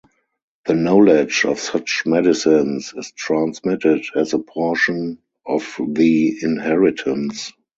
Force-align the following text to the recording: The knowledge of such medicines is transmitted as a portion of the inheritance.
The 0.65 0.73
knowledge 0.73 1.45
of 1.45 1.59
such 1.59 2.07
medicines 2.07 2.91
is 2.97 3.11
transmitted 3.11 4.03
as 4.15 4.33
a 4.33 4.39
portion 4.39 5.19
of 5.45 5.75
the 5.77 6.39
inheritance. 6.43 7.53